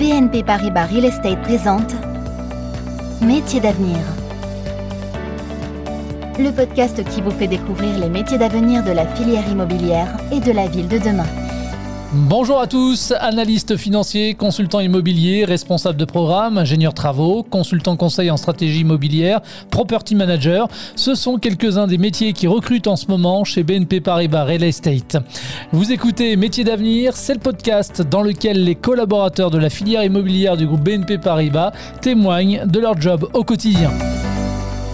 BNP 0.00 0.44
Paribas 0.44 0.86
Real 0.86 1.04
Estate 1.04 1.42
présente 1.42 1.94
Métiers 3.20 3.60
d'avenir. 3.60 3.98
Le 6.38 6.50
podcast 6.52 7.04
qui 7.10 7.20
vous 7.20 7.30
fait 7.30 7.46
découvrir 7.46 7.98
les 7.98 8.08
métiers 8.08 8.38
d'avenir 8.38 8.82
de 8.82 8.92
la 8.92 9.06
filière 9.06 9.46
immobilière 9.46 10.16
et 10.32 10.40
de 10.40 10.52
la 10.52 10.68
ville 10.68 10.88
de 10.88 10.96
demain. 10.96 11.26
Bonjour 12.12 12.60
à 12.60 12.66
tous, 12.66 13.12
analystes 13.20 13.76
financiers, 13.76 14.34
consultants 14.34 14.80
immobiliers, 14.80 15.44
responsables 15.44 15.96
de 15.96 16.04
programme, 16.04 16.58
ingénieurs 16.58 16.92
travaux, 16.92 17.44
consultants 17.44 17.96
conseil 17.96 18.32
en 18.32 18.36
stratégie 18.36 18.80
immobilière, 18.80 19.40
property 19.70 20.16
manager. 20.16 20.66
Ce 20.96 21.14
sont 21.14 21.38
quelques-uns 21.38 21.86
des 21.86 21.98
métiers 21.98 22.32
qui 22.32 22.48
recrutent 22.48 22.88
en 22.88 22.96
ce 22.96 23.06
moment 23.06 23.44
chez 23.44 23.62
BNP 23.62 24.00
Paribas 24.00 24.42
Real 24.42 24.64
Estate. 24.64 25.18
Vous 25.70 25.92
écoutez 25.92 26.34
Métiers 26.34 26.64
d'avenir, 26.64 27.14
c'est 27.14 27.34
le 27.34 27.40
podcast 27.40 28.02
dans 28.02 28.22
lequel 28.22 28.64
les 28.64 28.74
collaborateurs 28.74 29.52
de 29.52 29.58
la 29.58 29.70
filière 29.70 30.02
immobilière 30.02 30.56
du 30.56 30.66
groupe 30.66 30.82
BNP 30.82 31.18
Paribas 31.18 31.70
témoignent 32.00 32.66
de 32.66 32.80
leur 32.80 33.00
job 33.00 33.28
au 33.34 33.44
quotidien. 33.44 33.92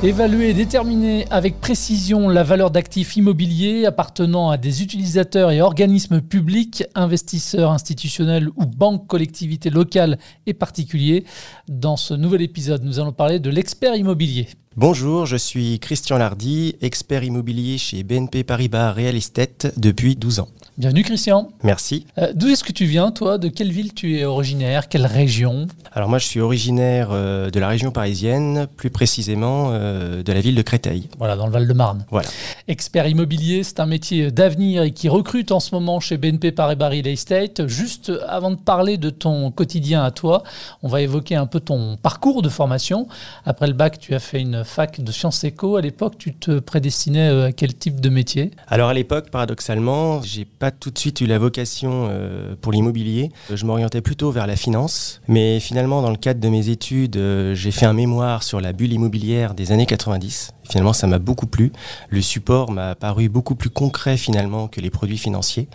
Évaluer 0.07 0.51
et 0.51 0.55
déterminer 0.55 1.27
avec 1.31 1.61
précision 1.61 2.29
la 2.29 2.45
valeur 2.45 2.71
d'actifs 2.71 3.17
immobiliers 3.17 3.87
appartenant 3.87 4.51
à 4.51 4.57
des 4.57 4.81
utilisateurs 4.85 5.51
et 5.51 5.61
organismes 5.61 6.21
publics, 6.21 6.85
investisseurs 6.95 7.73
institutionnels 7.73 8.49
ou 8.51 8.67
banques, 8.67 9.09
collectivités 9.09 9.69
locales 9.69 10.17
et 10.47 10.55
particuliers. 10.55 11.25
Dans 11.67 11.97
ce 11.97 12.15
nouvel 12.15 12.43
épisode, 12.43 12.85
nous 12.85 13.01
allons 13.01 13.11
parler 13.11 13.41
de 13.41 13.51
l'expert 13.51 13.97
immobilier. 13.97 14.47
Bonjour, 14.79 15.25
je 15.25 15.39
suis 15.39 15.81
Christian 15.81 16.19
Lardy, 16.19 16.77
expert 16.83 17.25
immobilier 17.25 17.79
chez 17.79 18.03
BNP 18.03 18.45
Paribas 18.45 18.93
Real 18.93 19.17
Estate 19.17 19.73
depuis 19.79 20.17
12 20.17 20.41
ans. 20.41 20.49
Bienvenue 20.77 21.05
Christian. 21.05 21.49
Merci. 21.63 22.07
Euh, 22.19 22.35
D'où 22.35 22.49
est-ce 22.49 22.63
que 22.63 22.73
tu 22.73 22.85
viens 22.85 23.11
toi? 23.11 23.39
De 23.39 23.49
quelle 23.49 23.73
ville 23.73 23.95
tu 23.95 24.19
es 24.19 24.27
originaire? 24.27 24.91
Quelle 24.91 25.07
région? 25.07 25.69
Alors 25.93 26.11
moi 26.11 26.19
je 26.19 26.27
suis 26.27 26.41
originaire 26.41 27.09
euh, 27.13 27.49
de 27.51 27.59
la 27.59 27.69
région 27.69 27.91
parisienne, 27.91 28.67
plus 28.77 28.91
précisément 28.91 29.71
euh, 29.71 30.23
de 30.23 30.31
la 30.35 30.41
ville 30.43 30.55
de 30.55 30.61
Créteil. 30.61 31.09
Voilà, 31.17 31.37
dans 31.37 31.47
le 31.47 31.53
Val-de-Marne. 31.53 32.05
Voilà. 32.11 32.29
Expert 32.69 33.09
immobilier, 33.09 33.63
c'est 33.63 33.81
un 33.81 33.87
métier 33.87 34.31
d'avenir 34.31 34.83
et 34.83 34.91
qui 34.91 35.09
recrute 35.09 35.51
en 35.53 35.61
ce 35.61 35.75
moment 35.75 35.99
chez 36.01 36.19
BNP 36.19 36.53
Paribas 36.53 36.91
Real 36.91 37.07
Estate. 37.07 37.67
Juste 37.67 38.13
avant 38.29 38.51
de 38.51 38.57
parler 38.57 38.99
de 38.99 39.09
ton 39.09 39.51
quotidien 39.51 40.05
à 40.05 40.11
toi, 40.11 40.43
on 40.83 40.89
va 40.89 41.01
évoquer 41.01 41.37
un 41.37 41.47
peu 41.47 41.61
ton 41.61 41.97
parcours 41.97 42.43
de 42.43 42.51
formation. 42.51 43.09
Après 43.47 43.67
le 43.67 43.73
bac, 43.73 43.99
tu 43.99 44.15
as 44.15 44.19
fait 44.19 44.43
une 44.43 44.63
fac 44.67 45.01
de 45.01 45.13
sciences 45.13 45.45
éco. 45.45 45.77
À 45.77 45.81
l'époque, 45.81 46.19
tu 46.19 46.35
te 46.35 46.59
prédestinais 46.59 47.29
euh, 47.29 47.47
à 47.47 47.53
quel 47.53 47.75
type 47.75 48.01
de 48.01 48.09
métier? 48.09 48.51
Alors 48.69 48.91
à 48.91 48.95
l'époque, 48.95 49.31
paradoxalement, 49.31 50.21
j'ai 50.23 50.45
pas 50.45 50.71
tout 50.71 50.91
de 50.91 50.99
suite 50.99 51.21
eu 51.21 51.27
la 51.27 51.39
vocation 51.39 52.09
euh, 52.11 52.55
pour 52.61 52.73
l'immobilier. 52.73 53.31
Je 53.53 53.65
m'orientais 53.65 54.03
plutôt 54.03 54.31
vers 54.31 54.47
la 54.47 54.57
finance, 54.57 55.21
mais 55.29 55.61
finalement, 55.61 56.03
dans 56.03 56.11
le 56.11 56.17
cadre 56.17 56.41
de 56.41 56.49
mes 56.49 56.69
études, 56.69 57.17
euh, 57.17 57.55
j'ai 57.55 57.71
fait 57.71 57.87
un 57.87 57.95
mémoire 57.95 58.43
sur 58.43 58.61
la 58.61 58.73
bulle 58.73 58.93
immobilière 58.93 59.55
des 59.55 59.73
années 59.73 59.87
90. 59.87 60.53
Finalement, 60.69 60.93
ça 60.93 61.07
m'a 61.07 61.19
beaucoup 61.19 61.47
plu. 61.47 61.73
Le 62.11 62.21
support 62.21 62.71
m'a 62.71 62.95
paru 62.95 63.29
beaucoup 63.29 63.55
plus 63.55 63.71
concret 63.71 64.17
finalement 64.17 64.69
que 64.69 64.81
les 64.81 64.91
produits 64.91 65.19
financiers. 65.19 65.69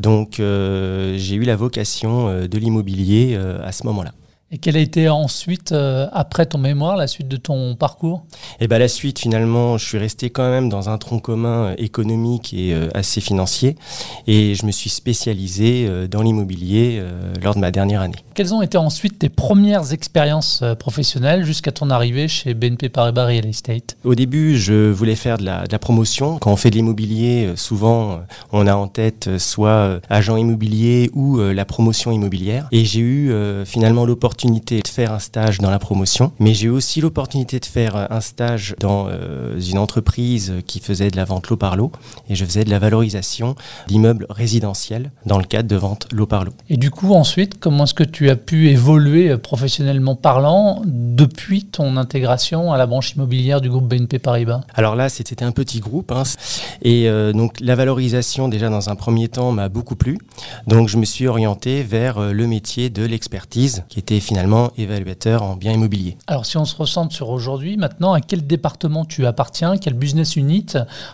Donc, 0.00 0.36
j'ai 0.36 1.34
eu 1.34 1.42
la 1.42 1.56
vocation 1.56 2.46
de 2.46 2.58
l'immobilier 2.58 3.36
à 3.36 3.70
ce 3.72 3.86
moment-là. 3.86 4.12
Et 4.52 4.58
quelle 4.58 4.76
a 4.76 4.80
été 4.80 5.08
ensuite, 5.08 5.70
euh, 5.70 6.08
après 6.12 6.44
ton 6.44 6.58
mémoire, 6.58 6.96
la 6.96 7.06
suite 7.06 7.28
de 7.28 7.36
ton 7.36 7.76
parcours? 7.76 8.24
Et 8.58 8.66
bien 8.66 8.78
la 8.78 8.88
suite, 8.88 9.20
finalement, 9.20 9.78
je 9.78 9.86
suis 9.86 9.96
resté 9.96 10.30
quand 10.30 10.50
même 10.50 10.68
dans 10.68 10.88
un 10.88 10.98
tronc 10.98 11.20
commun 11.20 11.66
euh, 11.66 11.74
économique 11.78 12.52
et 12.52 12.74
euh, 12.74 12.88
assez 12.92 13.20
financier. 13.20 13.76
Et 14.26 14.56
je 14.56 14.66
me 14.66 14.72
suis 14.72 14.90
spécialisé 14.90 15.86
euh, 15.88 16.08
dans 16.08 16.22
l'immobilier 16.22 17.00
lors 17.40 17.54
de 17.54 17.60
ma 17.60 17.70
dernière 17.70 18.00
année. 18.00 18.16
Quelles 18.34 18.52
ont 18.52 18.60
été 18.60 18.76
ensuite 18.76 19.20
tes 19.20 19.28
premières 19.28 19.92
expériences 19.92 20.64
professionnelles 20.80 21.44
jusqu'à 21.44 21.70
ton 21.70 21.88
arrivée 21.88 22.26
chez 22.26 22.54
BNP 22.54 22.88
Paribas 22.88 23.26
Real 23.26 23.46
Estate? 23.46 23.96
Au 24.02 24.16
début, 24.16 24.58
je 24.58 24.90
voulais 24.90 25.14
faire 25.14 25.38
de 25.38 25.44
la, 25.44 25.66
de 25.66 25.72
la 25.72 25.78
promotion. 25.78 26.38
Quand 26.38 26.50
on 26.50 26.56
fait 26.56 26.70
de 26.70 26.76
l'immobilier, 26.76 27.52
souvent, 27.54 28.20
on 28.50 28.66
a 28.66 28.74
en 28.74 28.88
tête 28.88 29.38
soit 29.38 30.00
agent 30.08 30.36
immobilier 30.36 31.10
ou 31.14 31.38
la 31.38 31.64
promotion 31.64 32.10
immobilière. 32.10 32.66
Et 32.72 32.84
j'ai 32.84 33.00
eu 33.00 33.32
finalement 33.64 34.04
l'opportunité 34.04 34.39
de 34.48 34.88
faire 34.88 35.12
un 35.12 35.18
stage 35.18 35.58
dans 35.58 35.70
la 35.70 35.78
promotion, 35.78 36.32
mais 36.38 36.54
j'ai 36.54 36.66
eu 36.66 36.70
aussi 36.70 37.00
l'opportunité 37.00 37.60
de 37.60 37.66
faire 37.66 37.94
euh, 37.96 38.06
un 38.10 38.20
stage 38.20 38.74
dans 38.80 39.06
euh, 39.08 39.60
une 39.60 39.78
entreprise 39.78 40.54
qui 40.66 40.80
faisait 40.80 41.10
de 41.10 41.16
la 41.16 41.24
vente 41.24 41.48
lot 41.48 41.56
par 41.56 41.76
lot. 41.76 41.92
Et 42.28 42.34
je 42.34 42.44
faisais 42.44 42.64
de 42.64 42.70
la 42.70 42.78
valorisation 42.78 43.54
d'immeubles 43.88 44.26
résidentiels 44.30 45.10
dans 45.26 45.36
le 45.38 45.44
cadre 45.44 45.68
de 45.68 45.76
vente 45.76 46.06
lot 46.12 46.26
par 46.26 46.44
lot. 46.44 46.52
Et 46.70 46.76
du 46.78 46.90
coup, 46.90 47.12
ensuite, 47.14 47.58
comment 47.60 47.84
est-ce 47.84 47.94
que 47.94 48.04
tu 48.04 48.30
as 48.30 48.36
pu 48.36 48.70
évoluer 48.70 49.28
euh, 49.30 49.36
professionnellement 49.38 50.14
parlant 50.16 50.82
depuis 50.86 51.64
ton 51.64 51.96
intégration 51.96 52.72
à 52.72 52.78
la 52.78 52.86
branche 52.86 53.12
immobilière 53.12 53.60
du 53.60 53.68
groupe 53.68 53.88
BNP 53.88 54.18
Paribas? 54.18 54.62
Alors 54.74 54.96
là, 54.96 55.08
c'était 55.10 55.42
un 55.42 55.52
petit 55.52 55.80
groupe. 55.80 56.12
hein. 56.12 56.22
et 56.82 57.08
euh, 57.08 57.32
donc 57.32 57.60
la 57.60 57.74
valorisation, 57.74 58.48
déjà 58.48 58.70
dans 58.70 58.88
un 58.88 58.96
premier 58.96 59.28
temps, 59.28 59.52
m'a 59.52 59.68
beaucoup 59.68 59.96
plu. 59.96 60.18
Donc 60.66 60.88
je 60.88 60.96
me 60.96 61.04
suis 61.04 61.26
orienté 61.26 61.82
vers 61.82 62.20
le 62.32 62.46
métier 62.46 62.88
de 62.90 63.04
l'expertise, 63.04 63.84
qui 63.88 63.98
était 63.98 64.20
finalement 64.30 64.70
évaluateur 64.78 65.42
en 65.42 65.56
biens 65.56 65.72
immobiliers. 65.72 66.16
Alors, 66.28 66.46
si 66.46 66.56
on 66.56 66.64
se 66.64 66.76
recentre 66.76 67.12
sur 67.12 67.30
aujourd'hui, 67.30 67.76
maintenant, 67.76 68.12
à 68.12 68.20
quel 68.20 68.46
département 68.46 69.04
tu 69.04 69.26
appartiens 69.26 69.76
Quel 69.76 69.94
business 69.94 70.36
unit 70.36 70.66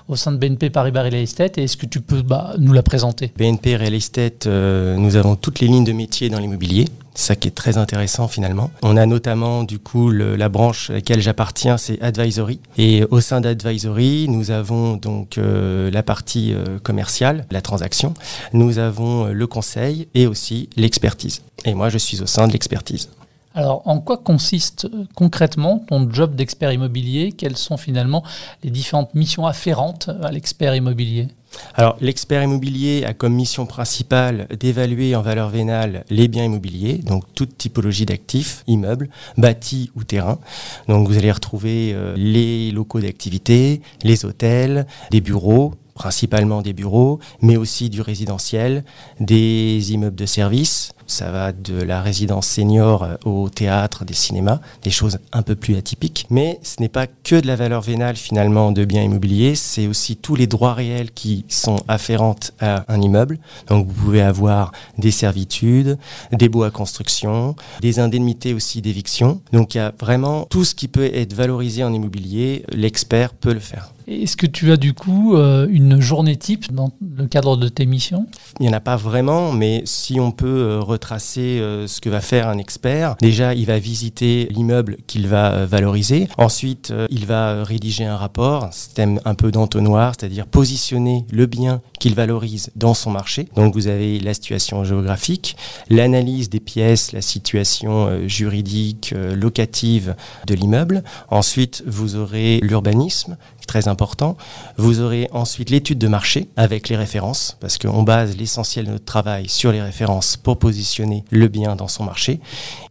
au 0.07 0.17
sein 0.17 0.33
de 0.33 0.37
BNP 0.37 0.69
Paribas 0.69 1.05
Real 1.05 1.15
Estate 1.15 1.57
Et 1.57 1.63
est-ce 1.65 1.79
que 1.79 1.87
tu 1.87 2.03
peux 2.03 2.21
bah, 2.21 2.53
nous 2.59 2.75
la 2.75 2.83
présenter? 2.83 3.33
BNP 3.35 3.77
Real 3.77 3.95
Estate, 3.95 4.47
euh, 4.47 4.97
nous 4.97 5.17
avons 5.17 5.35
toutes 5.35 5.61
les 5.61 5.67
lignes 5.67 5.85
de 5.85 5.93
métier 5.93 6.29
dans 6.29 6.39
l'immobilier. 6.39 6.85
Ça 7.17 7.35
qui 7.35 7.49
est 7.49 7.53
très 7.53 7.79
intéressant 7.79 8.29
finalement. 8.29 8.71
On 8.83 8.99
a 8.99 9.07
notamment 9.07 9.65
du 9.65 9.79
coup 9.79 10.11
la 10.11 10.49
branche 10.51 10.91
à 10.91 10.95
laquelle 10.95 11.21
j'appartiens, 11.21 11.79
c'est 11.79 12.01
Advisory. 12.03 12.61
Et 12.77 13.05
au 13.11 13.21
sein 13.21 13.41
d'Advisory, 13.41 14.27
nous 14.29 14.51
avons 14.51 14.97
donc 14.97 15.39
euh, 15.39 15.91
la 15.91 16.03
partie 16.03 16.53
euh, 16.53 16.79
commerciale, 16.79 17.47
la 17.51 17.63
transaction. 17.63 18.13
Nous 18.53 18.79
avons 18.79 19.27
euh, 19.27 19.33
le 19.33 19.47
conseil 19.47 20.09
et 20.15 20.27
aussi 20.27 20.69
l'expertise. 20.77 21.41
Et 21.65 21.73
moi, 21.73 21.89
je 21.89 21.97
suis 21.97 22.21
au 22.21 22.27
sein 22.27 22.47
de 22.47 22.53
l'expertise. 22.53 23.09
Alors, 23.57 23.81
en 23.87 24.01
quoi 24.01 24.19
consiste 24.19 24.85
euh, 24.85 25.07
concrètement 25.15 25.79
ton 25.79 26.13
job 26.13 26.35
d'expert 26.35 26.73
immobilier? 26.73 27.33
Quelles 27.33 27.57
sont 27.57 27.79
finalement 27.79 28.23
les 28.63 28.69
différentes 28.69 29.15
missions 29.15 29.47
afférentes 29.47 30.11
à 30.23 30.31
l'expert 30.31 30.75
immobilier? 30.75 31.29
Alors, 31.75 31.97
l'expert 32.03 32.43
immobilier 32.43 33.07
a 33.07 33.15
comme 33.15 33.33
mission 33.33 33.65
principale 33.65 34.47
d'évaluer 34.61 35.17
en 35.17 35.23
valeur 35.23 35.49
vénale 35.49 36.05
les 36.11 36.29
biens 36.29 36.45
immobiliers, 36.45 36.99
donc 36.99 37.25
toute 37.35 37.57
typologie 37.57 38.05
d'actifs, 38.05 38.63
immeubles, 38.67 39.09
bâtis 39.39 39.91
ou 39.97 40.05
terrains. 40.05 40.39
Donc, 40.87 41.09
vous 41.09 41.17
allez 41.17 41.33
retrouver 41.33 41.95
euh, 41.95 42.13
les 42.15 42.71
locaux 42.73 43.01
d'activité, 43.01 43.81
les 44.03 44.27
hôtels, 44.27 44.87
des 45.11 45.23
bureaux, 45.23 45.73
principalement 45.97 46.63
des 46.63 46.75
bureaux, 46.75 47.19
mais 47.41 47.57
aussi 47.57 47.91
du 47.91 48.03
résidentiel, 48.03 48.85
des 49.19 49.93
immeubles 49.93 50.15
de 50.15 50.27
service. 50.27 50.93
Ça 51.09 51.31
va 51.31 51.53
de 51.53 51.81
la 51.81 52.03
résidence 52.03 52.47
senior 52.49 53.05
euh, 53.05 53.15
au 53.25 53.49
théâtre, 53.49 54.05
des 54.05 54.15
cinémas, 54.15 54.61
des 54.83 54.91
choses 54.91 55.19
un 55.33 55.43
peu 55.43 55.55
plus 55.55 55.77
atypiques. 55.77 56.27
Mais 56.31 56.59
ce 56.63 56.81
n'est 56.81 56.89
pas 56.89 57.07
que 57.07 57.37
de 57.37 57.47
la 57.47 57.57
valeur 57.57 57.81
vénale 57.81 58.17
finalement 58.17 58.73
de 58.73 58.85
biens 58.85 59.03
immobiliers, 59.03 59.55
c'est 59.55 59.87
aussi 59.87 60.17
tous 60.17 60.35
les 60.35 60.47
droits 60.47 60.75
réels 60.75 61.13
qui 61.13 61.45
sont 61.49 61.79
afférentes 61.89 62.53
à 62.61 62.85
un 62.89 63.01
immeuble. 63.01 63.39
Donc 63.69 63.87
vous 63.87 64.05
pouvez 64.05 64.21
avoir 64.21 64.73
des 64.99 65.13
servitudes, 65.13 65.97
des 66.33 66.49
baux 66.49 66.65
à 66.65 66.71
construction, 66.71 67.57
des 67.81 68.01
indemnités 68.01 68.53
aussi 68.53 68.83
d'éviction. 68.83 69.41
Donc 69.53 69.75
il 69.75 69.79
y 69.79 69.81
a 69.81 69.93
vraiment 69.99 70.45
tout 70.51 70.65
ce 70.65 70.75
qui 70.75 70.89
peut 70.89 71.11
être 71.15 71.33
valorisé 71.33 71.85
en 71.85 71.93
immobilier, 71.93 72.65
l'expert 72.73 73.33
peut 73.33 73.55
le 73.55 73.61
faire. 73.61 73.96
Est-ce 74.09 74.37
que 74.37 74.47
tu 74.47 74.71
as 74.71 74.77
du 74.77 74.95
coup 74.95 75.35
euh, 75.35 75.67
une 75.69 76.01
journée 76.01 76.37
type 76.37 76.73
dans 76.73 76.93
le 77.17 77.27
cadre 77.27 77.57
de 77.57 77.69
tes 77.69 77.87
missions? 77.87 78.27
Il 78.61 78.63
n'y 78.63 78.69
en 78.69 78.73
a 78.73 78.81
pas 78.81 78.95
vraiment, 78.95 79.51
mais 79.51 79.83
si 79.85 80.21
on 80.21 80.31
peut 80.31 80.47
euh, 80.47 80.81
retracer 80.81 81.59
euh, 81.59 81.89
ce 81.89 82.01
que 82.01 82.09
va 82.09 82.21
faire 82.21 82.47
un 82.47 82.57
expert, 82.59 83.17
déjà 83.21 83.53
il 83.53 83.67
va 83.67 83.81
visiter 83.81 84.47
l'immeuble 84.53 84.99
qu'il 85.09 85.27
va 85.27 85.67
valoriser. 85.67 86.29
Ensuite, 86.39 86.95
il 87.11 87.27
va 87.27 87.65
rédiger 87.65 88.05
un 88.05 88.17
rapport, 88.17 88.65
un 88.65 88.71
système 88.71 89.21
un 89.25 89.35
peu 89.35 89.51
d'entonnoir, 89.51 90.15
c'est-à-dire 90.17 90.47
positionner 90.47 91.27
le 91.33 91.47
bien 91.47 91.83
qu'il 91.99 92.15
valorise 92.15 92.71
dans 92.77 92.95
son 92.95 93.11
marché. 93.11 93.49
Donc 93.57 93.75
vous 93.75 93.89
avez 93.89 94.21
la 94.21 94.35
situation 94.35 94.85
géographique, 94.85 95.57
l'analyse 95.91 96.49
des 96.49 96.61
pièces, 96.61 97.11
la 97.11 97.23
situation 97.23 98.29
juridique, 98.29 99.13
locative 99.35 100.15
de 100.47 100.55
l'immeuble. 100.55 101.03
Ensuite, 101.29 101.83
vous 101.87 102.15
aurez 102.15 102.61
l'urbanisme, 102.63 103.37
très 103.67 103.89
important. 103.89 104.37
Vous 104.77 105.01
aurez 105.01 105.29
ensuite 105.33 105.71
l'étude 105.71 105.99
de 105.99 106.09
marché 106.09 106.49
avec 106.57 106.89
les 106.89 106.97
références, 106.97 107.57
parce 107.61 107.79
qu'on 107.79 108.03
base 108.03 108.37
l'essentiel 108.37 108.87
de 108.87 108.93
notre 108.93 109.05
travail 109.05 109.49
sur 109.49 109.73
les 109.73 109.83
références 109.83 110.37
pour 110.37 110.59
positionner 110.59 111.25
le 111.31 111.49
bien 111.49 111.77
dans 111.77 111.89
son 111.89 112.05
marché. 112.05 112.41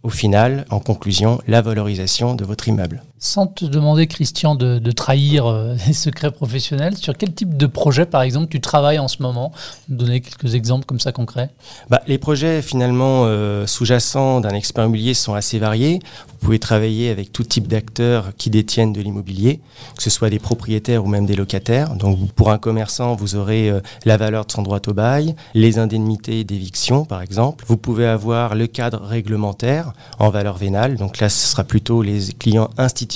Au 0.03 0.09
final, 0.09 0.65
en 0.69 0.79
conclusion, 0.79 1.41
la 1.47 1.61
valorisation 1.61 2.35
de 2.35 2.45
votre 2.45 2.67
immeuble. 2.67 3.03
Sans 3.25 3.47
te 3.47 3.65
demander, 3.65 4.05
Christian, 4.05 4.53
de, 4.53 4.91
trahir 4.91 5.47
euh, 5.47 5.73
les 5.87 5.93
secrets 5.93 6.29
professionnels, 6.29 6.95
sur 6.95 7.17
quel 7.17 7.33
type 7.33 7.57
de 7.57 7.65
projet, 7.65 8.05
par 8.05 8.21
exemple, 8.21 8.49
tu 8.49 8.61
travailles 8.61 8.99
en 8.99 9.07
ce 9.07 9.23
moment? 9.23 9.51
Donner 9.89 10.21
quelques 10.21 10.53
exemples 10.53 10.85
comme 10.85 10.99
ça 10.99 11.11
concrets. 11.11 11.49
Bah, 11.89 12.01
les 12.05 12.19
projets, 12.19 12.61
finalement, 12.61 13.23
euh, 13.25 13.65
sous-jacents 13.65 14.41
d'un 14.41 14.51
expert 14.51 14.83
immobilier 14.83 15.15
sont 15.15 15.33
assez 15.33 15.57
variés. 15.57 16.01
Vous 16.27 16.37
pouvez 16.37 16.59
travailler 16.59 17.09
avec 17.09 17.33
tout 17.33 17.43
type 17.43 17.67
d'acteurs 17.67 18.27
qui 18.37 18.51
détiennent 18.51 18.93
de 18.93 19.01
l'immobilier, 19.01 19.59
que 19.97 20.03
ce 20.03 20.11
soit 20.11 20.29
des 20.29 20.37
propriétaires 20.37 21.03
ou 21.03 21.07
même 21.07 21.25
des 21.25 21.35
locataires. 21.35 21.95
Donc, 21.95 22.31
pour 22.33 22.51
un 22.51 22.59
commerçant, 22.59 23.15
vous 23.15 23.35
aurez 23.35 23.71
euh, 23.71 23.81
la 24.05 24.17
valeur 24.17 24.45
de 24.45 24.51
son 24.51 24.61
droit 24.61 24.81
au 24.85 24.93
bail, 24.93 25.35
les 25.55 25.79
indemnités 25.79 26.43
d'éviction, 26.43 27.05
par 27.05 27.23
exemple. 27.23 27.65
Vous 27.67 27.77
pouvez 27.77 28.05
avoir 28.05 28.53
le 28.53 28.67
cadre 28.67 29.01
réglementaire 29.01 29.93
en 30.19 30.29
valeur 30.29 30.57
vénale. 30.57 30.97
Donc 30.97 31.19
là, 31.19 31.29
ce 31.29 31.47
sera 31.47 31.63
plutôt 31.63 32.03
les 32.03 32.31
clients 32.37 32.69
institutionnels 32.77 33.14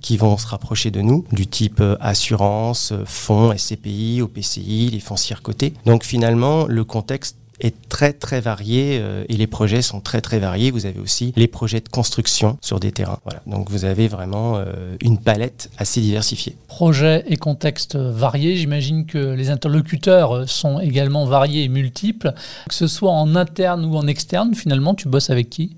qui 0.00 0.16
vont 0.16 0.36
se 0.36 0.46
rapprocher 0.46 0.90
de 0.90 1.00
nous, 1.00 1.24
du 1.32 1.46
type 1.46 1.80
euh, 1.80 1.96
assurance, 2.00 2.92
euh, 2.92 3.04
fonds, 3.04 3.54
SCPI, 3.56 4.22
OPCI, 4.22 4.90
les 4.92 5.00
foncières 5.00 5.42
cotées. 5.42 5.74
Donc 5.84 6.04
finalement, 6.04 6.66
le 6.66 6.84
contexte 6.84 7.36
est 7.60 7.74
très 7.90 8.14
très 8.14 8.40
varié 8.40 8.98
euh, 9.00 9.24
et 9.28 9.36
les 9.36 9.46
projets 9.46 9.82
sont 9.82 10.00
très 10.00 10.20
très 10.22 10.38
variés. 10.38 10.70
Vous 10.70 10.86
avez 10.86 10.98
aussi 10.98 11.34
les 11.36 11.46
projets 11.46 11.80
de 11.80 11.88
construction 11.88 12.56
sur 12.62 12.80
des 12.80 12.92
terrains. 12.92 13.18
Voilà. 13.24 13.42
Donc 13.46 13.70
vous 13.70 13.84
avez 13.84 14.08
vraiment 14.08 14.58
une 15.02 15.18
palette 15.18 15.70
assez 15.76 16.00
diversifiée. 16.00 16.56
Projets 16.68 17.24
et 17.28 17.36
contextes 17.36 17.96
variés. 17.96 18.56
J'imagine 18.56 19.04
que 19.04 19.34
les 19.34 19.50
interlocuteurs 19.50 20.48
sont 20.48 20.80
également 20.80 21.26
variés 21.26 21.64
et 21.64 21.68
multiples. 21.68 22.32
Que 22.68 22.74
ce 22.74 22.86
soit 22.86 23.12
en 23.12 23.36
interne 23.36 23.84
ou 23.84 23.94
en 23.96 24.06
externe, 24.06 24.54
finalement, 24.54 24.94
tu 24.94 25.08
bosses 25.08 25.28
avec 25.28 25.50
qui? 25.50 25.76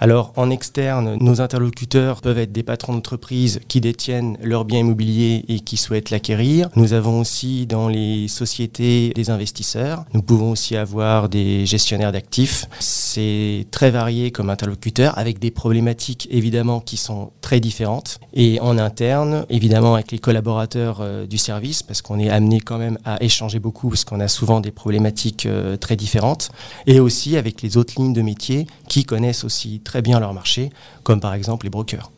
Alors 0.00 0.32
en 0.36 0.50
externe, 0.50 1.16
nos 1.20 1.40
interlocuteurs 1.40 2.20
peuvent 2.20 2.38
être 2.38 2.52
des 2.52 2.62
patrons 2.62 2.92
d'entreprise 2.92 3.60
qui 3.68 3.80
détiennent 3.80 4.36
leurs 4.42 4.64
biens 4.64 4.80
immobiliers 4.80 5.44
et 5.48 5.60
qui 5.60 5.76
souhaitent 5.76 6.10
l'acquérir. 6.10 6.68
Nous 6.76 6.92
avons 6.92 7.20
aussi 7.20 7.66
dans 7.66 7.88
les 7.88 8.28
sociétés 8.28 9.12
des 9.14 9.30
investisseurs. 9.30 10.04
Nous 10.14 10.22
pouvons 10.22 10.52
aussi 10.52 10.76
avoir 10.76 11.28
des 11.28 11.66
gestionnaires 11.66 12.12
d'actifs. 12.12 12.66
C'est 12.80 13.66
très 13.70 13.90
varié 13.90 14.30
comme 14.30 14.50
interlocuteur 14.50 15.16
avec 15.18 15.38
des 15.38 15.50
problématiques 15.50 16.28
évidemment 16.30 16.80
qui 16.80 16.96
sont 16.96 17.30
très 17.40 17.60
différentes. 17.60 18.18
Et 18.34 18.60
en 18.60 18.78
interne, 18.78 19.46
évidemment 19.50 19.94
avec 19.94 20.12
les 20.12 20.18
collaborateurs 20.18 20.98
euh, 21.00 21.26
du 21.26 21.38
service 21.38 21.82
parce 21.82 22.02
qu'on 22.02 22.18
est 22.18 22.30
amené 22.30 22.60
quand 22.60 22.78
même 22.78 22.98
à 23.04 23.22
échanger 23.22 23.58
beaucoup 23.58 23.88
parce 23.88 24.04
qu'on 24.04 24.20
a 24.20 24.28
souvent 24.28 24.60
des 24.60 24.70
problématiques 24.70 25.46
euh, 25.46 25.76
très 25.76 25.96
différentes. 25.96 26.50
Et 26.86 27.00
aussi 27.00 27.36
avec 27.36 27.62
les 27.62 27.76
autres 27.76 27.94
lignes 27.96 28.12
de 28.12 28.22
métier 28.22 28.66
qui 28.88 29.04
connaissent 29.04 29.44
aussi 29.44 29.61
très 29.84 30.02
bien 30.02 30.20
leur 30.20 30.34
marché, 30.34 30.70
comme 31.02 31.20
par 31.20 31.34
exemple 31.34 31.66
les 31.66 31.70
brokers. 31.70 32.10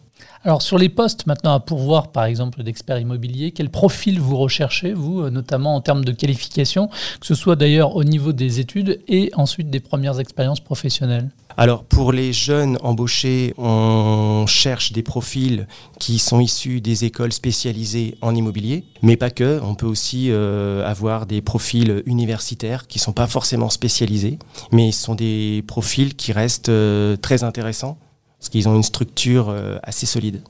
Alors 0.46 0.60
sur 0.60 0.76
les 0.76 0.90
postes 0.90 1.26
maintenant 1.26 1.54
à 1.54 1.60
pourvoir, 1.60 2.12
par 2.12 2.26
exemple 2.26 2.62
d'experts 2.62 2.98
immobiliers, 2.98 3.52
quel 3.52 3.70
profil 3.70 4.20
vous 4.20 4.36
recherchez, 4.36 4.92
vous, 4.92 5.22
euh, 5.22 5.30
notamment 5.30 5.74
en 5.74 5.80
termes 5.80 6.04
de 6.04 6.12
qualification, 6.12 6.88
que 6.88 7.26
ce 7.26 7.34
soit 7.34 7.56
d'ailleurs 7.56 7.96
au 7.96 8.04
niveau 8.04 8.34
des 8.34 8.60
études 8.60 9.00
et 9.08 9.30
ensuite 9.36 9.70
des 9.70 9.80
premières 9.80 10.20
expériences 10.20 10.60
professionnelles? 10.60 11.30
Alors 11.56 11.84
pour 11.84 12.12
les 12.12 12.34
jeunes 12.34 12.76
embauchés, 12.82 13.54
on 13.56 14.44
cherche 14.46 14.92
des 14.92 15.02
profils 15.02 15.66
qui 15.98 16.18
sont 16.18 16.40
issus 16.40 16.82
des 16.82 17.06
écoles 17.06 17.32
spécialisées 17.32 18.18
en 18.20 18.34
immobilier, 18.34 18.84
mais 19.00 19.16
pas 19.16 19.30
que. 19.30 19.60
On 19.62 19.74
peut 19.74 19.86
aussi 19.86 20.26
euh, 20.30 20.84
avoir 20.86 21.24
des 21.24 21.40
profils 21.40 22.02
universitaires 22.04 22.86
qui 22.86 22.98
ne 22.98 23.02
sont 23.02 23.12
pas 23.14 23.28
forcément 23.28 23.70
spécialisés, 23.70 24.38
mais 24.72 24.92
sont 24.92 25.14
des 25.14 25.64
profils 25.66 26.14
qui 26.14 26.32
restent 26.32 26.68
euh, 26.68 27.16
très 27.16 27.44
intéressants 27.44 27.96
parce 28.44 28.50
qu'ils 28.50 28.68
ont 28.68 28.76
une 28.76 28.82
structure 28.82 29.48
euh, 29.48 29.78
assez 29.82 30.04
solide. 30.04 30.42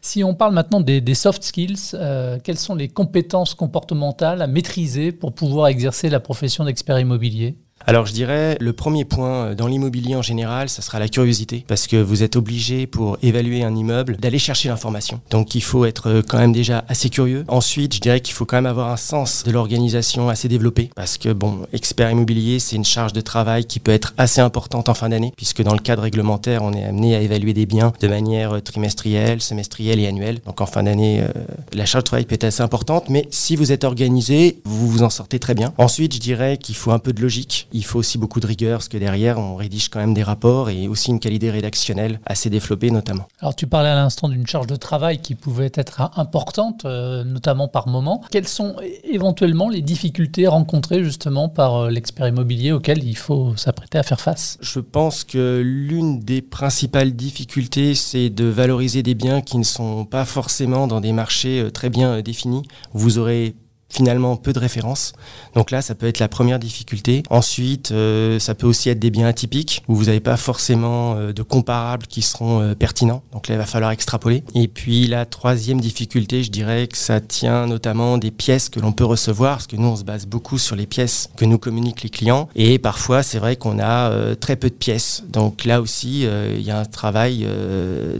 Si 0.00 0.24
on 0.24 0.34
parle 0.34 0.54
maintenant 0.54 0.80
des, 0.80 1.14
soft 1.14 1.42
skills, 1.42 1.76
euh, 1.92 2.38
quelles 2.42 2.56
sont 2.56 2.74
les 2.74 2.88
compétences 2.88 3.52
comportementales 3.52 4.40
à 4.40 4.46
maîtriser 4.46 5.12
pour 5.12 5.34
pouvoir 5.34 5.66
exercer 5.66 6.08
la 6.08 6.18
profession 6.18 6.64
d'expert 6.64 6.98
immobilier? 6.98 7.58
Alors 7.86 8.06
je 8.06 8.12
dirais 8.12 8.56
le 8.60 8.72
premier 8.72 9.04
point 9.04 9.46
euh, 9.46 9.54
dans 9.54 9.66
l'immobilier 9.66 10.16
en 10.16 10.22
général, 10.22 10.68
ça 10.68 10.82
sera 10.82 10.98
la 10.98 11.08
curiosité 11.08 11.64
parce 11.66 11.86
que 11.86 11.96
vous 11.96 12.22
êtes 12.22 12.36
obligé 12.36 12.86
pour 12.86 13.18
évaluer 13.22 13.64
un 13.64 13.74
immeuble 13.74 14.16
d'aller 14.16 14.38
chercher 14.38 14.68
l'information. 14.68 15.20
Donc 15.30 15.54
il 15.54 15.62
faut 15.62 15.84
être 15.84 16.08
euh, 16.08 16.22
quand 16.26 16.38
même 16.38 16.52
déjà 16.52 16.84
assez 16.88 17.10
curieux. 17.10 17.44
Ensuite, 17.48 17.94
je 17.94 18.00
dirais 18.00 18.20
qu'il 18.20 18.34
faut 18.34 18.44
quand 18.44 18.56
même 18.56 18.66
avoir 18.66 18.90
un 18.90 18.96
sens 18.96 19.44
de 19.44 19.50
l'organisation 19.50 20.28
assez 20.28 20.48
développé 20.48 20.90
parce 20.94 21.18
que 21.18 21.32
bon, 21.32 21.60
expert 21.72 22.10
immobilier, 22.10 22.58
c'est 22.58 22.76
une 22.76 22.84
charge 22.84 23.12
de 23.12 23.20
travail 23.20 23.64
qui 23.64 23.80
peut 23.80 23.92
être 23.92 24.14
assez 24.18 24.40
importante 24.40 24.88
en 24.88 24.94
fin 24.94 25.08
d'année 25.08 25.32
puisque 25.36 25.62
dans 25.62 25.74
le 25.74 25.80
cadre 25.80 26.02
réglementaire, 26.02 26.62
on 26.62 26.72
est 26.72 26.84
amené 26.84 27.16
à 27.16 27.20
évaluer 27.20 27.54
des 27.54 27.66
biens 27.66 27.92
de 28.00 28.08
manière 28.08 28.56
euh, 28.56 28.60
trimestrielle, 28.60 29.40
semestrielle 29.42 30.00
et 30.00 30.06
annuelle. 30.06 30.40
Donc 30.46 30.60
en 30.60 30.66
fin 30.66 30.82
d'année, 30.82 31.24
la 31.72 31.86
charge 31.86 32.04
de 32.04 32.06
travail 32.06 32.24
peut 32.24 32.34
être 32.34 32.44
assez 32.44 32.62
importante, 32.62 33.08
mais 33.08 33.26
si 33.30 33.56
vous 33.56 33.72
êtes 33.72 33.84
organisé, 33.84 34.60
vous 34.64 34.88
vous 34.88 35.02
en 35.02 35.10
sortez 35.10 35.38
très 35.38 35.54
bien. 35.54 35.72
Ensuite, 35.78 36.14
je 36.14 36.20
dirais 36.20 36.56
qu'il 36.56 36.74
faut 36.74 36.92
un 36.92 36.98
peu 36.98 37.12
de 37.12 37.20
logique 37.20 37.68
il 37.72 37.84
faut 37.84 37.98
aussi 37.98 38.18
beaucoup 38.18 38.40
de 38.40 38.46
rigueur, 38.46 38.78
parce 38.78 38.88
que 38.88 38.98
derrière, 38.98 39.38
on 39.38 39.56
rédige 39.56 39.88
quand 39.88 40.00
même 40.00 40.14
des 40.14 40.22
rapports 40.22 40.70
et 40.70 40.88
aussi 40.88 41.10
une 41.10 41.20
qualité 41.20 41.50
rédactionnelle 41.50 42.20
assez 42.26 42.50
développée 42.50 42.90
notamment. 42.90 43.28
Alors 43.40 43.54
tu 43.54 43.66
parlais 43.66 43.88
à 43.88 43.94
l'instant 43.94 44.28
d'une 44.28 44.46
charge 44.46 44.66
de 44.66 44.76
travail 44.76 45.20
qui 45.20 45.34
pouvait 45.34 45.72
être 45.74 46.10
importante, 46.16 46.84
euh, 46.84 47.24
notamment 47.24 47.68
par 47.68 47.88
moment. 47.88 48.22
Quelles 48.30 48.48
sont 48.48 48.76
éventuellement 49.04 49.68
les 49.68 49.82
difficultés 49.82 50.46
rencontrées 50.46 51.04
justement 51.04 51.48
par 51.48 51.76
euh, 51.76 51.90
l'expert 51.90 52.28
immobilier 52.28 52.72
auxquelles 52.72 53.04
il 53.04 53.16
faut 53.16 53.56
s'apprêter 53.56 53.98
à 53.98 54.02
faire 54.02 54.20
face? 54.20 54.58
Je 54.60 54.80
pense 54.80 55.24
que 55.24 55.62
l'une 55.64 56.20
des 56.20 56.42
principales 56.42 57.12
difficultés, 57.12 57.94
c'est 57.94 58.30
de 58.30 58.44
valoriser 58.44 59.02
des 59.02 59.14
biens 59.14 59.40
qui 59.40 59.58
ne 59.58 59.64
sont 59.64 60.04
pas 60.04 60.24
forcément 60.24 60.86
dans 60.86 61.00
des 61.00 61.12
marchés 61.12 61.60
euh, 61.60 61.70
très 61.70 61.90
bien 61.90 62.20
définis. 62.20 62.62
Vous 62.92 63.18
aurez 63.18 63.54
finalement 63.92 64.36
peu 64.36 64.52
de 64.52 64.58
références. 64.58 65.12
Donc 65.54 65.70
là, 65.70 65.82
ça 65.82 65.94
peut 65.94 66.06
être 66.06 66.18
la 66.18 66.28
première 66.28 66.58
difficulté. 66.58 67.22
Ensuite, 67.28 67.92
euh, 67.92 68.38
ça 68.38 68.54
peut 68.54 68.66
aussi 68.66 68.88
être 68.88 68.98
des 68.98 69.10
biens 69.10 69.26
atypiques 69.28 69.82
où 69.86 69.94
vous 69.94 70.06
n'avez 70.06 70.20
pas 70.20 70.38
forcément 70.38 71.14
euh, 71.14 71.32
de 71.32 71.42
comparables 71.42 72.06
qui 72.06 72.22
seront 72.22 72.60
euh, 72.60 72.74
pertinents. 72.74 73.22
Donc 73.32 73.48
là, 73.48 73.56
il 73.56 73.58
va 73.58 73.66
falloir 73.66 73.90
extrapoler. 73.90 74.44
Et 74.54 74.66
puis 74.66 75.06
la 75.06 75.26
troisième 75.26 75.80
difficulté, 75.80 76.42
je 76.42 76.50
dirais 76.50 76.86
que 76.86 76.96
ça 76.96 77.20
tient 77.20 77.66
notamment 77.66 78.16
des 78.16 78.30
pièces 78.30 78.70
que 78.70 78.80
l'on 78.80 78.92
peut 78.92 79.04
recevoir, 79.04 79.56
parce 79.56 79.66
que 79.66 79.76
nous, 79.76 79.88
on 79.88 79.96
se 79.96 80.04
base 80.04 80.26
beaucoup 80.26 80.56
sur 80.56 80.74
les 80.74 80.86
pièces 80.86 81.28
que 81.36 81.44
nous 81.44 81.58
communiquent 81.58 82.02
les 82.02 82.10
clients. 82.10 82.48
Et 82.54 82.78
parfois, 82.78 83.22
c'est 83.22 83.38
vrai 83.38 83.56
qu'on 83.56 83.78
a 83.78 84.34
très 84.36 84.56
peu 84.56 84.70
de 84.70 84.74
pièces. 84.74 85.24
Donc 85.28 85.64
là 85.64 85.82
aussi, 85.82 86.22
il 86.22 86.62
y 86.62 86.70
a 86.70 86.78
un 86.78 86.84
travail 86.84 87.46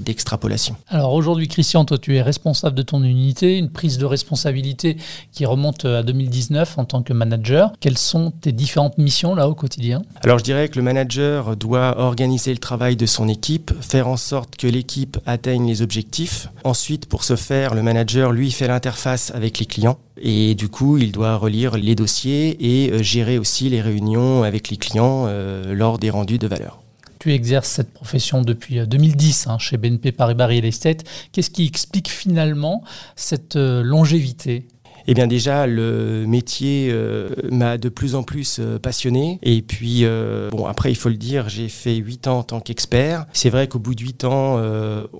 d'extrapolation. 0.00 0.76
Alors 0.88 1.14
aujourd'hui, 1.14 1.48
Christian, 1.48 1.84
toi, 1.84 1.98
tu 1.98 2.16
es 2.16 2.22
responsable 2.22 2.76
de 2.76 2.82
ton 2.82 3.02
unité, 3.02 3.56
une 3.56 3.70
prise 3.70 3.98
de 3.98 4.04
responsabilité 4.04 4.96
qui 5.32 5.46
remonte 5.46 5.61
remonte 5.62 5.84
à 5.84 6.02
2019 6.02 6.76
en 6.78 6.84
tant 6.84 7.02
que 7.04 7.12
manager. 7.12 7.72
Quelles 7.78 7.98
sont 7.98 8.32
tes 8.32 8.50
différentes 8.50 8.98
missions 8.98 9.36
là 9.36 9.48
au 9.48 9.54
quotidien? 9.54 10.02
Alors 10.24 10.40
je 10.40 10.44
dirais 10.44 10.68
que 10.68 10.74
le 10.74 10.82
manager 10.82 11.56
doit 11.56 12.00
organiser 12.00 12.50
le 12.50 12.58
travail 12.58 12.96
de 12.96 13.06
son 13.06 13.28
équipe, 13.28 13.70
faire 13.80 14.08
en 14.08 14.16
sorte 14.16 14.56
que 14.56 14.66
l'équipe 14.66 15.18
atteigne 15.24 15.68
les 15.68 15.80
objectifs. 15.80 16.48
Ensuite, 16.64 17.06
pour 17.06 17.22
ce 17.22 17.36
faire, 17.36 17.76
le 17.76 17.82
manager, 17.82 18.32
lui, 18.32 18.50
fait 18.50 18.66
l'interface 18.66 19.30
avec 19.36 19.60
les 19.60 19.66
clients. 19.66 19.98
Et 20.20 20.56
du 20.56 20.68
coup, 20.68 20.98
il 20.98 21.12
doit 21.12 21.36
relire 21.36 21.76
les 21.76 21.94
dossiers 21.94 22.56
et 22.58 22.90
euh, 22.90 23.02
gérer 23.02 23.38
aussi 23.38 23.68
les 23.68 23.80
réunions 23.80 24.42
avec 24.42 24.68
les 24.68 24.76
clients 24.76 25.26
euh, 25.28 25.74
lors 25.74 25.98
des 25.98 26.10
rendus 26.10 26.38
de 26.38 26.48
valeur 26.48 26.80
tu 27.18 27.32
exerces 27.32 27.68
cette 27.68 27.92
profession 27.92 28.42
depuis 28.42 28.84
2010 28.84 29.46
euh, 29.46 29.50
hein, 29.50 29.58
chez 29.60 29.76
BNP 29.76 30.10
Paribas 30.10 30.48
Real 30.48 30.64
Estate. 30.64 31.04
Qu'est-ce 31.30 31.50
qui 31.50 31.64
explique 31.64 32.10
finalement 32.10 32.82
cette 33.14 33.54
longévité? 33.54 34.66
Eh 35.06 35.14
bien 35.14 35.26
déjà, 35.26 35.66
le 35.66 36.24
métier 36.26 36.88
euh, 36.90 37.30
m'a 37.50 37.78
de 37.78 37.88
plus 37.88 38.14
en 38.14 38.22
plus 38.22 38.58
euh, 38.60 38.78
passionné. 38.78 39.38
Et 39.42 39.62
puis, 39.62 40.04
euh, 40.04 40.50
bon, 40.50 40.66
après, 40.66 40.90
il 40.90 40.94
faut 40.94 41.08
le 41.08 41.16
dire, 41.16 41.48
j'ai 41.48 41.68
fait 41.68 41.96
8 41.96 42.28
ans 42.28 42.38
en 42.38 42.42
tant 42.42 42.60
qu'expert. 42.60 43.26
C'est 43.32 43.50
vrai 43.50 43.68
qu'au 43.68 43.78
bout 43.78 43.94
de 43.94 44.02
8 44.02 44.24
ans, 44.24 44.60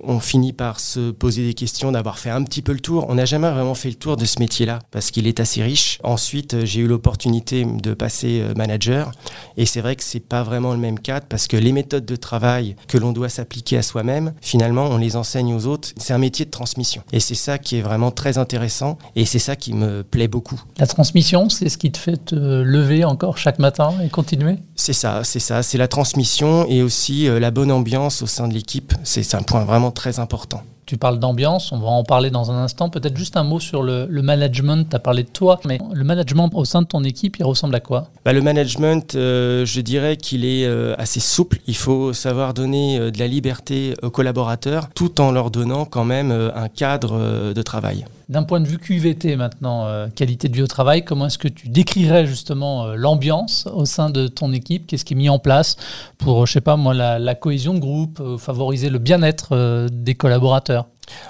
on 0.03 0.19
finit 0.19 0.53
par 0.53 0.79
se 0.79 1.11
poser 1.11 1.45
des 1.45 1.53
questions, 1.53 1.91
d'avoir 1.91 2.19
fait 2.19 2.29
un 2.29 2.43
petit 2.43 2.61
peu 2.61 2.73
le 2.73 2.79
tour. 2.79 3.05
On 3.09 3.15
n'a 3.15 3.25
jamais 3.25 3.49
vraiment 3.49 3.75
fait 3.75 3.89
le 3.89 3.95
tour 3.95 4.17
de 4.17 4.25
ce 4.25 4.39
métier-là 4.39 4.79
parce 4.91 5.11
qu'il 5.11 5.27
est 5.27 5.39
assez 5.39 5.63
riche. 5.63 5.99
Ensuite, 6.03 6.65
j'ai 6.65 6.81
eu 6.81 6.87
l'opportunité 6.87 7.65
de 7.65 7.93
passer 7.93 8.43
manager. 8.55 9.11
Et 9.57 9.65
c'est 9.65 9.81
vrai 9.81 9.95
que 9.95 10.03
c'est 10.03 10.19
pas 10.19 10.43
vraiment 10.43 10.73
le 10.73 10.79
même 10.79 10.99
cadre 10.99 11.25
parce 11.27 11.47
que 11.47 11.57
les 11.57 11.71
méthodes 11.71 12.05
de 12.05 12.15
travail 12.15 12.75
que 12.87 12.97
l'on 12.97 13.11
doit 13.11 13.29
s'appliquer 13.29 13.77
à 13.77 13.81
soi-même, 13.81 14.33
finalement, 14.41 14.85
on 14.85 14.97
les 14.97 15.15
enseigne 15.15 15.53
aux 15.53 15.65
autres. 15.65 15.89
C'est 15.97 16.13
un 16.13 16.17
métier 16.17 16.45
de 16.45 16.51
transmission. 16.51 17.03
Et 17.11 17.19
c'est 17.19 17.35
ça 17.35 17.57
qui 17.57 17.77
est 17.77 17.81
vraiment 17.81 18.11
très 18.11 18.37
intéressant. 18.37 18.97
Et 19.15 19.25
c'est 19.25 19.39
ça 19.39 19.55
qui 19.55 19.72
me 19.73 20.03
plaît 20.03 20.27
beaucoup. 20.27 20.61
La 20.77 20.87
transmission, 20.87 21.49
c'est 21.49 21.69
ce 21.69 21.77
qui 21.77 21.91
te 21.91 21.97
fait 21.97 22.17
te 22.25 22.35
lever 22.35 23.03
encore 23.05 23.37
chaque 23.37 23.59
matin 23.59 23.93
et 24.03 24.09
continuer? 24.09 24.57
C'est 24.75 24.93
ça, 24.93 25.23
c'est 25.23 25.39
ça. 25.39 25.63
C'est 25.63 25.77
la 25.77 25.87
transmission 25.87 26.65
et 26.67 26.81
aussi 26.81 27.27
euh, 27.27 27.39
la 27.39 27.51
bonne 27.51 27.71
ambiance 27.71 28.21
au 28.21 28.27
sein 28.27 28.47
de 28.47 28.53
l'équipe. 28.53 28.93
C'est 29.03 29.35
un 29.35 29.43
point 29.43 29.63
vraiment 29.65 29.91
très 29.91 30.19
important. 30.19 30.63
Tu 30.85 30.97
parles 30.97 31.17
d'ambiance, 31.17 31.71
on 31.71 31.79
va 31.79 31.87
en 31.87 32.03
parler 32.03 32.29
dans 32.29 32.51
un 32.51 32.57
instant. 32.61 32.89
Peut-être 32.89 33.15
juste 33.15 33.37
un 33.37 33.43
mot 33.43 33.59
sur 33.59 33.83
le, 33.83 34.07
management. 34.09 34.89
Tu 34.89 34.95
as 34.95 34.99
parlé 34.99 35.23
de 35.23 35.29
toi, 35.29 35.59
mais 35.65 35.79
le 35.93 36.03
management 36.03 36.49
au 36.53 36.65
sein 36.65 36.81
de 36.81 36.87
ton 36.87 37.03
équipe, 37.03 37.37
il 37.39 37.45
ressemble 37.45 37.75
à 37.75 37.79
quoi? 37.79 38.09
Bah, 38.25 38.33
Le 38.33 38.41
management, 38.41 39.15
euh, 39.15 39.65
je 39.65 39.81
dirais 39.81 40.17
qu'il 40.17 40.43
est 40.45 40.65
euh, 40.65 40.93
assez 40.97 41.19
souple. 41.19 41.59
Il 41.67 41.77
faut 41.77 42.11
savoir 42.11 42.53
donner 42.53 42.99
euh, 42.99 43.11
de 43.11 43.19
la 43.19 43.27
liberté 43.27 43.93
aux 44.01 44.09
collaborateurs 44.09 44.89
tout 44.93 45.21
en 45.21 45.31
leur 45.31 45.51
donnant 45.51 45.85
quand 45.85 46.05
même 46.05 46.31
un 46.31 46.67
cadre 46.67 47.53
de 47.53 47.61
travail. 47.61 48.05
D'un 48.33 48.41
point 48.41 48.59
de 48.59 48.67
vue 48.67 48.79
QVT 48.79 49.35
maintenant, 49.35 49.87
qualité 50.15 50.49
de 50.49 50.55
vie 50.55 50.63
au 50.63 50.67
travail, 50.67 51.05
comment 51.05 51.27
est-ce 51.27 51.37
que 51.37 51.47
tu 51.47 51.69
décrirais 51.69 52.25
justement 52.25 52.87
l'ambiance 52.95 53.67
au 53.71 53.85
sein 53.85 54.09
de 54.09 54.27
ton 54.27 54.51
équipe? 54.53 54.87
Qu'est-ce 54.87 55.05
qui 55.05 55.13
est 55.13 55.17
mis 55.17 55.29
en 55.29 55.37
place 55.37 55.75
pour, 56.17 56.47
je 56.47 56.53
sais 56.53 56.61
pas 56.61 56.75
moi, 56.75 56.95
la, 56.95 57.35
cohésion 57.35 57.75
de 57.75 57.79
groupe, 57.79 58.19
favoriser 58.39 58.89
le 58.89 58.97
bien-être 58.97 59.87
des 59.91 60.15
collaborateurs? 60.15 60.87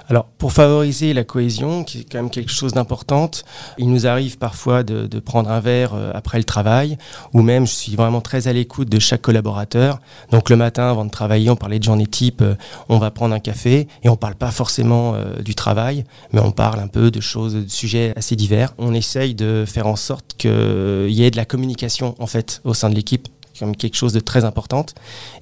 Alors, 0.08 0.26
pour 0.38 0.52
favoriser 0.52 1.14
la 1.14 1.24
cohésion, 1.24 1.84
qui 1.84 2.00
est 2.00 2.04
quand 2.04 2.18
même 2.18 2.30
quelque 2.30 2.52
chose 2.52 2.72
d'important, 2.72 3.30
il 3.78 3.90
nous 3.90 4.06
arrive 4.06 4.38
parfois 4.38 4.82
de, 4.82 5.18
prendre 5.18 5.50
un 5.50 5.60
verre 5.60 5.94
euh, 5.94 6.10
après 6.14 6.38
le 6.38 6.44
travail, 6.44 6.98
ou 7.32 7.40
même 7.40 7.66
je 7.66 7.72
suis 7.72 7.96
vraiment 7.96 8.20
très 8.20 8.48
à 8.48 8.52
l'écoute 8.52 8.88
de 8.88 8.98
chaque 8.98 9.22
collaborateur. 9.22 10.00
Donc 10.30 10.50
le 10.50 10.56
matin, 10.56 10.90
avant 10.90 11.04
de 11.04 11.10
travailler, 11.10 11.48
on 11.48 11.56
parlait 11.56 11.78
de 11.78 11.84
journée 11.84 12.06
type, 12.06 12.42
euh, 12.42 12.54
on 12.88 12.98
va 12.98 13.10
prendre 13.10 13.34
un 13.34 13.40
café, 13.40 13.88
et 14.02 14.08
on 14.08 14.12
ne 14.12 14.16
parle 14.16 14.34
pas 14.34 14.50
forcément 14.50 15.14
euh, 15.14 15.40
du 15.40 15.54
travail, 15.54 16.04
mais 16.32 16.40
on 16.40 16.50
parle 16.50 16.80
un 16.80 16.88
peu 16.88 17.10
de 17.10 17.20
choses, 17.20 17.54
de 17.54 17.68
sujets 17.68 18.12
assez 18.16 18.36
divers. 18.36 18.74
On 18.78 18.92
essaye 18.92 19.34
de 19.34 19.64
faire 19.66 19.86
en 19.86 19.96
sorte 19.96 20.34
qu'il 20.36 21.10
y 21.10 21.24
ait 21.24 21.30
de 21.30 21.36
la 21.36 21.46
communication, 21.46 22.14
en 22.18 22.26
fait, 22.26 22.60
au 22.64 22.74
sein 22.74 22.90
de 22.90 22.94
l'équipe 22.94 23.28
comme 23.58 23.76
quelque 23.76 23.96
chose 23.96 24.12
de 24.12 24.20
très 24.20 24.44
important. 24.44 24.86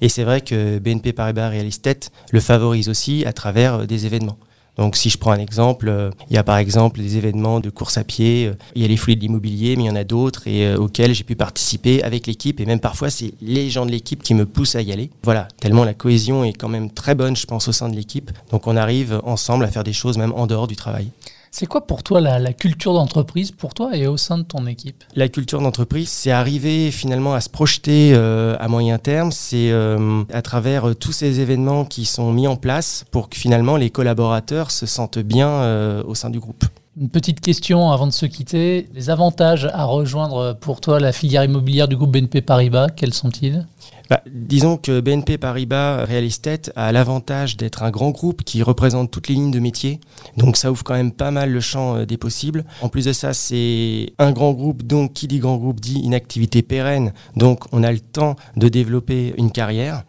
Et 0.01 0.09
c'est 0.09 0.23
vrai 0.23 0.41
que 0.41 0.79
BNP 0.79 1.13
Paribas 1.13 1.49
Real 1.49 1.65
Estate 1.65 2.11
le 2.31 2.39
favorise 2.39 2.89
aussi 2.89 3.25
à 3.25 3.33
travers 3.33 3.75
euh, 3.75 3.85
des 3.85 4.05
événements. 4.05 4.37
Donc 4.75 4.95
si 4.95 5.11
je 5.11 5.19
prends 5.19 5.31
un 5.31 5.39
exemple, 5.39 5.87
euh, 5.87 6.09
il 6.31 6.35
y 6.35 6.37
a 6.37 6.43
par 6.43 6.57
exemple 6.57 6.99
des 6.99 7.17
événements 7.17 7.59
de 7.59 7.69
course 7.69 7.99
à 7.99 8.03
pied, 8.03 8.47
euh, 8.47 8.55
il 8.73 8.81
y 8.81 8.85
a 8.85 8.87
les 8.87 8.97
fluides 8.97 9.19
de 9.19 9.25
l'immobilier, 9.25 9.75
mais 9.75 9.83
il 9.83 9.87
y 9.87 9.89
en 9.89 9.95
a 9.95 10.03
d'autres 10.03 10.49
auxquels 10.77 11.13
j'ai 11.13 11.23
pu 11.23 11.35
participer 11.35 12.01
avec 12.01 12.25
l'équipe 12.25 12.59
et 12.59 12.65
même 12.65 12.79
parfois 12.79 13.11
c'est 13.11 13.33
les 13.39 13.69
gens 13.69 13.85
de 13.85 13.91
l'équipe 13.91 14.23
qui 14.23 14.33
me 14.33 14.47
poussent 14.47 14.75
à 14.75 14.81
y 14.81 14.91
aller. 14.91 15.11
Voilà, 15.23 15.47
tellement 15.59 15.83
la 15.83 15.93
cohésion 15.93 16.43
est 16.43 16.53
quand 16.53 16.69
même 16.69 16.89
très 16.89 17.13
bonne, 17.13 17.35
je 17.35 17.45
pense, 17.45 17.67
au 17.67 17.71
sein 17.71 17.87
de 17.87 17.95
l'équipe. 17.95 18.31
Donc 18.49 18.65
on 18.65 18.75
arrive 18.75 19.21
ensemble 19.25 19.63
à 19.63 19.67
faire 19.67 19.83
des 19.83 19.93
choses 19.93 20.17
même 20.17 20.33
en 20.33 20.47
dehors 20.47 20.67
du 20.67 20.75
travail. 20.75 21.09
C'est 21.55 21.67
quoi 21.67 21.85
pour 21.85 22.01
toi 22.01 22.19
la, 22.19 22.51
culture 22.51 22.95
d'entreprise, 22.95 23.51
pour 23.51 23.75
toi 23.75 23.95
et 23.95 24.07
au 24.07 24.17
sein 24.17 24.39
de 24.39 24.43
ton 24.43 24.65
équipe? 24.65 25.03
La 25.15 25.29
culture 25.29 25.61
d'entreprise, 25.61 26.09
c'est 26.09 26.31
arriver 26.31 26.89
finalement 26.89 27.35
à 27.35 27.41
se 27.41 27.49
projeter 27.49 28.13
euh, 28.15 28.55
à 28.59 28.67
moyen 28.67 28.97
terme. 28.97 29.31
C'est 29.31 29.69
euh, 29.69 30.23
à 30.33 30.41
travers 30.41 30.89
euh, 30.89 30.95
tous 30.95 31.11
ces 31.11 31.41
événements 31.41 31.85
qui 31.85 32.05
sont 32.05 32.33
mis 32.33 32.47
en 32.47 32.55
place 32.55 33.05
pour 33.11 33.29
que 33.29 33.37
finalement 33.37 33.77
les 33.77 33.91
collaborateurs 33.91 34.71
se 34.71 34.87
sentent 34.87 35.19
bien 35.19 36.01
au 36.07 36.15
sein 36.15 36.31
du 36.31 36.39
groupe. 36.39 36.65
Une 36.99 37.09
petite 37.09 37.39
question 37.39 37.91
avant 37.91 38.07
de 38.07 38.13
se 38.13 38.25
quitter. 38.25 38.89
Les 38.95 39.11
avantages 39.11 39.69
à 39.71 39.83
rejoindre 39.83 40.57
pour 40.59 40.81
toi 40.81 40.99
la 40.99 41.11
filière 41.11 41.43
immobilière 41.43 41.87
du 41.87 41.95
groupe 41.95 42.13
BNP 42.13 42.41
Paribas, 42.41 42.89
quels 42.89 43.13
sont-ils? 43.13 43.67
Bah, 44.09 44.21
disons 44.29 44.77
que 44.77 44.99
BNP 44.99 45.37
Paribas 45.37 46.05
Real 46.05 46.23
Estate 46.23 46.71
a 46.75 46.91
l'avantage 46.91 47.57
d'être 47.57 47.83
un 47.83 47.91
grand 47.91 48.11
groupe 48.11 48.43
qui 48.43 48.61
représente 48.61 49.11
toutes 49.11 49.29
les 49.29 49.35
lignes 49.35 49.51
de 49.51 49.59
métier. 49.59 49.99
Donc 50.37 50.57
ça 50.57 50.71
ouvre 50.71 50.83
quand 50.83 50.93
même 50.93 51.11
pas 51.11 51.31
mal 51.31 51.51
le 51.51 51.59
champ 51.61 51.95
euh, 51.95 52.05
des 52.05 52.17
possibles. 52.17 52.65
En 52.81 52.89
plus 52.89 53.05
de 53.05 53.13
ça, 53.13 53.33
c'est 53.33 54.13
un 54.19 54.31
grand 54.31 54.51
groupe, 54.51 54.83
donc 54.83 55.13
qui 55.13 55.27
dit 55.27 55.39
grand 55.39 55.57
groupe 55.57 55.79
dit 55.79 56.01
une 56.03 56.13
activité 56.13 56.61
pérenne. 56.61 57.13
Donc 57.35 57.65
on 57.71 57.83
a 57.83 57.91
le 57.91 57.99
temps 57.99 58.35
de 58.57 58.67
développer 58.67 59.33
une 59.37 59.51
carrière. 59.51 60.03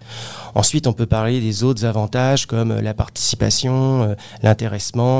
Ensuite, 0.54 0.86
on 0.86 0.92
peut 0.92 1.06
parler 1.06 1.40
des 1.40 1.64
autres 1.64 1.84
avantages 1.84 2.46
comme 2.46 2.72
euh, 2.72 2.80
la 2.80 2.94
participation, 2.94 4.02
euh, 4.02 4.14
l'intéressement, 4.42 5.14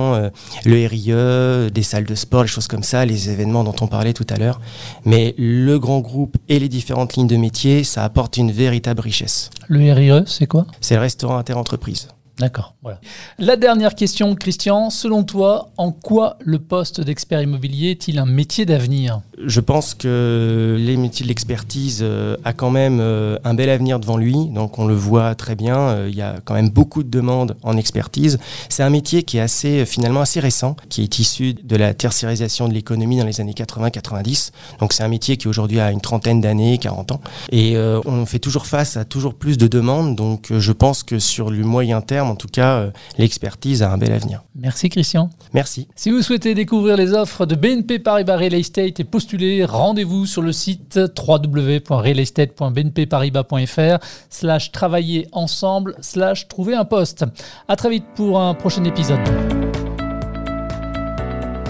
le 0.65 0.87
RIE, 0.87 1.71
des 1.71 1.83
salles 1.83 2.05
de 2.05 2.15
sport, 2.15 2.43
les 2.43 2.49
choses 2.49 2.69
comme 2.69 2.83
ça, 2.83 3.05
les 3.05 3.31
événements 3.31 3.65
dont 3.65 3.75
on 3.81 3.87
parlait 3.87 4.13
tout 4.13 4.27
à 4.31 4.37
l'heure. 4.37 4.61
Mais 5.05 5.35
le 5.39 5.79
grand 5.79 6.01
groupe 6.01 6.37
et 6.49 6.59
les 6.59 6.69
différentes 6.69 7.15
lignes 7.15 7.27
de 7.27 7.37
métier, 7.37 7.85
ça 7.85 8.05
apporte 8.05 8.37
une 8.37 8.51
véritable 8.65 9.03
richesse. 9.03 9.51
Le 9.69 9.93
RIE, 9.93 10.25
c'est 10.27 10.47
quoi? 10.47 10.67
C'est 10.81 10.95
le 10.95 11.03
restaurant 11.03 11.37
interentreprise. 11.37 12.09
D'accord. 12.39 12.75
Voilà. 12.83 12.99
La 13.39 13.57
dernière 13.57 13.95
question, 13.95 14.35
Christian. 14.35 14.91
Selon 14.91 15.23
toi, 15.23 15.71
en 15.77 15.93
quoi 15.93 16.37
le 16.41 16.59
poste 16.59 17.01
d'expert 17.01 17.41
immobilier 17.41 17.93
est-il 17.93 18.19
un 18.19 18.27
métier 18.27 18.67
d'avenir? 18.67 19.21
Je 19.39 19.61
pense 19.61 19.95
que 19.95 20.77
les 20.79 20.97
métiers 20.97 21.23
de 21.23 21.29
l'expertise 21.29 22.01
euh, 22.03 22.37
a 22.45 22.53
quand 22.53 22.71
même 22.71 22.99
euh, 23.01 23.39
un 23.45 23.55
bel 23.55 23.71
avenir 23.71 24.01
devant 24.01 24.17
lui. 24.17 24.35
Donc 24.51 24.81
on 24.81 24.87
le 24.87 24.95
voit 24.95 25.37
très 25.37 25.55
bien. 25.55 25.79
Euh, 25.79 26.09
il 26.11 26.17
y 26.17 26.23
a 26.23 26.37
quand 26.45 26.55
même 26.55 26.71
beaucoup 26.71 27.05
de 27.05 27.09
demandes 27.09 27.57
en 27.63 27.77
expertise. 27.77 28.41
C'est 28.69 28.83
un 28.83 28.91
métier 28.91 29.23
qui 29.23 29.37
est 29.37 29.41
assez 29.41 29.87
finalement 29.87 30.21
assez 30.21 30.41
récent, 30.41 30.75
qui 30.89 31.03
est 31.03 31.19
issu 31.21 31.55
de 31.55 31.77
la 31.77 31.95
tertiarisation 31.95 32.69
de 32.69 32.75
l'économie 32.75 33.19
dans 33.19 33.27
les 33.27 33.41
années 33.41 33.53
80-90. 33.53 34.51
Donc 34.81 34.93
c'est 34.93 35.05
un 35.05 35.09
métier 35.09 35.37
qui 35.37 35.47
aujourd'hui 35.47 35.79
a 35.79 35.93
une 35.93 36.01
trentaine 36.01 36.41
d'années, 36.41 36.79
40 36.79 37.13
ans, 37.13 37.21
et 37.53 37.77
on 37.77 38.27
fait 38.27 38.39
toujours 38.39 38.67
face 38.67 38.97
à 38.97 39.05
toujours 39.05 39.35
plus 39.35 39.59
de 39.59 39.67
demandes. 39.67 40.17
Donc 40.17 40.53
je 40.57 40.73
pense 40.73 41.03
que 41.03 41.19
sur 41.19 41.51
le 41.51 41.65
moyen 41.65 42.01
terme 42.01 42.24
en 42.29 42.37
tout 42.37 42.49
cas, 42.49 42.79
euh, 42.79 42.91
l'expertise 43.19 43.83
a 43.83 43.91
un 43.91 43.99
bel 43.99 44.13
avenir. 44.13 44.43
Merci 44.55 44.89
Christian. 44.89 45.29
Merci. 45.53 45.89
Si 45.97 46.11
vous 46.11 46.23
souhaitez 46.23 46.55
découvrir 46.55 46.97
les 46.97 47.13
offres 47.13 47.45
de 47.47 47.55
BNP 47.55 47.99
Paribas 47.99 48.37
Real 48.37 48.55
Estate 48.55 49.01
et 49.01 49.05
postuler, 49.05 49.65
rendez-vous 49.65 50.27
sur 50.27 50.43
le 50.43 50.53
site 50.53 51.01
www.realestate.bnpparibas.fr 51.27 53.99
slash 54.31 54.73
travailler 54.73 55.29
ensemble 55.33 55.97
slash 56.01 56.49
trouver 56.49 56.75
un 56.75 56.85
poste. 56.85 57.25
À 57.69 57.77
très 57.77 57.91
vite 57.91 58.05
pour 58.15 58.41
un 58.41 58.55
prochain 58.55 58.85
épisode. 58.85 59.21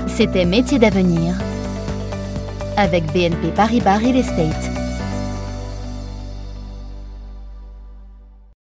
C'était 0.07 0.45
Métier 0.45 0.79
d'avenir 0.79 1.35
avec 2.77 3.05
BNP 3.13 3.49
Paribas 3.55 3.99
Real 3.99 4.17
Estate. 4.17 4.74